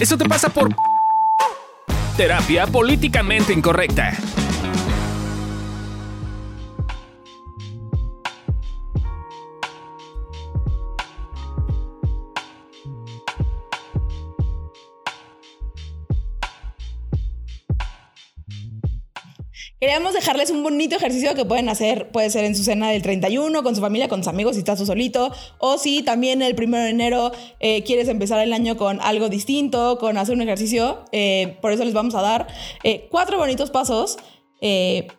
[0.00, 0.74] Eso te pasa por
[2.16, 4.16] terapia políticamente incorrecta.
[19.80, 23.62] Queríamos dejarles un bonito ejercicio que pueden hacer, puede ser en su cena del 31,
[23.62, 26.76] con su familia, con sus amigos, si estás tú solito, o si también el 1
[26.76, 31.56] de enero eh, quieres empezar el año con algo distinto, con hacer un ejercicio, eh,
[31.62, 32.46] por eso les vamos a dar
[32.84, 34.18] eh, cuatro bonitos pasos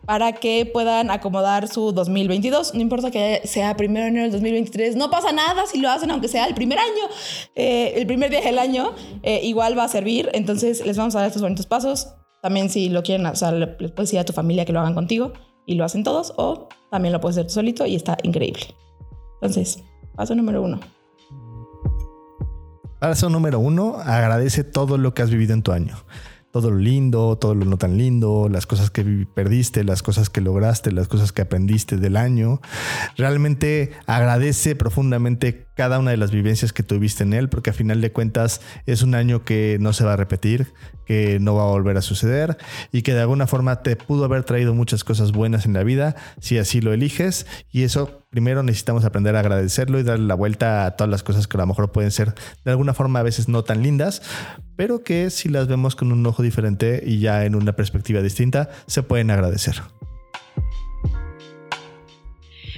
[0.06, 2.74] para que puedan acomodar su 2022.
[2.74, 6.12] No importa que sea 1 de enero del 2023, no pasa nada si lo hacen,
[6.12, 7.08] aunque sea el primer año,
[7.56, 8.94] el primer día del año,
[9.24, 10.30] igual va a servir.
[10.32, 13.68] Entonces les vamos a dar estos bonitos pasos también si lo quieren, o sea, le,
[13.68, 15.32] puedes decir a tu familia que lo hagan contigo
[15.64, 18.74] y lo hacen todos, o también lo puedes hacer tú solito y está increíble.
[19.34, 19.82] Entonces,
[20.16, 20.80] paso número uno.
[22.98, 25.96] Paso número uno, agradece todo lo que has vivido en tu año
[26.52, 30.42] todo lo lindo, todo lo no tan lindo, las cosas que perdiste, las cosas que
[30.42, 32.60] lograste, las cosas que aprendiste del año.
[33.16, 38.00] Realmente agradece profundamente cada una de las vivencias que tuviste en él, porque a final
[38.00, 40.72] de cuentas es un año que no se va a repetir,
[41.06, 42.56] que no va a volver a suceder
[42.92, 46.16] y que de alguna forma te pudo haber traído muchas cosas buenas en la vida
[46.40, 47.46] si así lo eliges.
[47.70, 51.46] Y eso primero necesitamos aprender a agradecerlo y darle la vuelta a todas las cosas
[51.46, 52.34] que a lo mejor pueden ser
[52.64, 54.22] de alguna forma a veces no tan lindas,
[54.76, 58.70] pero que si las vemos con un ojo diferente y ya en una perspectiva distinta,
[58.86, 59.82] se pueden agradecer.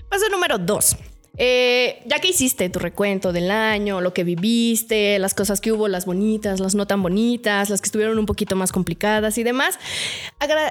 [0.08, 0.96] Paso número dos.
[1.36, 5.88] Eh, ya que hiciste tu recuento del año, lo que viviste, las cosas que hubo,
[5.88, 9.78] las bonitas, las no tan bonitas, las que estuvieron un poquito más complicadas y demás,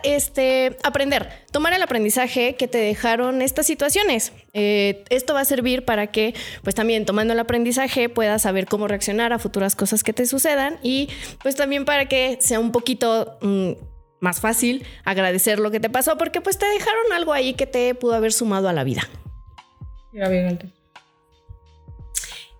[0.03, 4.31] este, aprender, tomar el aprendizaje que te dejaron estas situaciones.
[4.53, 6.33] Eh, esto va a servir para que,
[6.63, 10.77] pues también tomando el aprendizaje, puedas saber cómo reaccionar a futuras cosas que te sucedan
[10.81, 11.09] y
[11.41, 13.37] pues también para que sea un poquito...
[13.41, 13.71] Mm,
[14.19, 17.93] más fácil agradecer lo que te pasó porque pues te dejaron algo ahí que te
[17.93, 19.01] pudo haber sumado a la vida.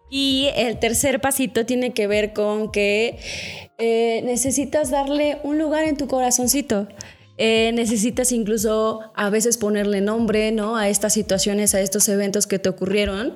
[0.09, 3.17] Y el tercer pasito tiene que ver con que
[3.79, 6.87] eh, necesitas darle un lugar en tu corazoncito.
[7.39, 10.77] Eh, necesitas incluso a veces ponerle nombre ¿no?
[10.77, 13.33] a estas situaciones, a estos eventos que te ocurrieron.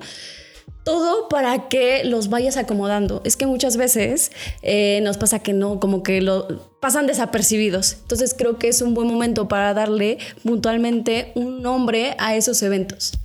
[0.84, 3.22] Todo para que los vayas acomodando.
[3.24, 4.30] Es que muchas veces
[4.62, 7.94] eh, nos pasa que no, como que lo pasan desapercibidos.
[8.02, 13.18] Entonces creo que es un buen momento para darle puntualmente un nombre a esos eventos.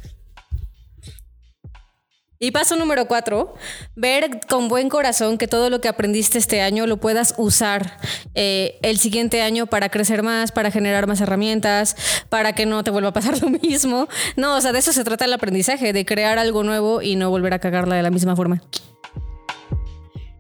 [2.40, 3.54] Y paso número cuatro,
[3.96, 7.98] ver con buen corazón que todo lo que aprendiste este año lo puedas usar
[8.36, 11.96] eh, el siguiente año para crecer más, para generar más herramientas,
[12.30, 14.08] para que no te vuelva a pasar lo mismo.
[14.36, 17.30] No, o sea, de eso se trata el aprendizaje, de crear algo nuevo y no
[17.30, 18.62] volver a cagarla de la misma forma.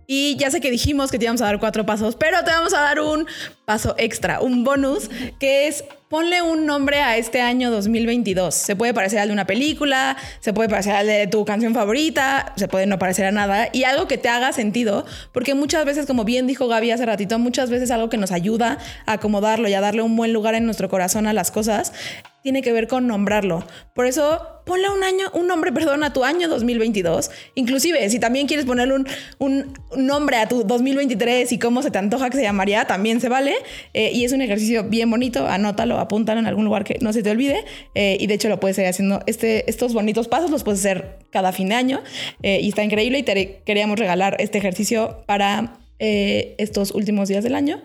[0.07, 2.73] Y ya sé que dijimos que te íbamos a dar cuatro pasos, pero te vamos
[2.73, 3.25] a dar un
[3.65, 5.09] paso extra, un bonus,
[5.39, 8.53] que es ponle un nombre a este año 2022.
[8.53, 12.53] Se puede parecer al de una película, se puede parecer al de tu canción favorita,
[12.55, 16.05] se puede no parecer a nada y algo que te haga sentido, porque muchas veces,
[16.05, 18.77] como bien dijo Gaby hace ratito, muchas veces algo que nos ayuda
[19.07, 21.93] a acomodarlo y a darle un buen lugar en nuestro corazón a las cosas
[22.43, 23.65] tiene que ver con nombrarlo.
[23.95, 27.31] Por eso, ponle un año, un nombre, perdón, a tu año 2022.
[27.55, 29.07] Inclusive, si también quieres ponerle un,
[29.39, 33.29] un nombre a tu 2023 y cómo se te antoja que se llamaría, también se
[33.29, 33.55] vale.
[33.93, 37.23] Eh, y es un ejercicio bien bonito, anótalo, apúntalo en algún lugar que no se
[37.23, 37.63] te olvide.
[37.95, 39.21] Eh, y de hecho lo puedes seguir haciendo.
[39.25, 42.03] Este, estos bonitos pasos los puedes hacer cada fin de año.
[42.41, 47.55] Eh, y está increíble y te queríamos regalar este ejercicio para estos últimos días del
[47.55, 47.81] año.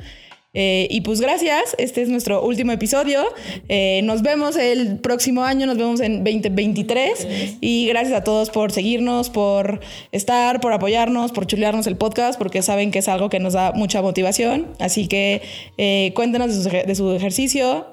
[0.60, 3.22] Eh, y pues gracias, este es nuestro último episodio.
[3.69, 7.58] Eh, nos vemos el próximo año, nos vemos en 2023.
[7.60, 9.78] Y gracias a todos por seguirnos, por
[10.10, 13.70] estar, por apoyarnos, por chulearnos el podcast, porque saben que es algo que nos da
[13.70, 14.66] mucha motivación.
[14.80, 15.42] Así que
[15.76, 17.86] eh, cuéntenos de su, de su ejercicio.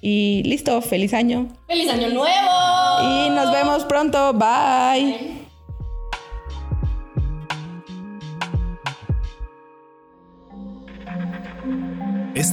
[0.00, 1.48] y listo, feliz año.
[1.68, 3.26] ¡Feliz año nuevo!
[3.26, 4.32] Y nos vemos pronto.
[4.32, 5.43] Bye.